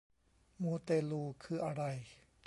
[0.61, 1.83] มูเตลูคืออะไร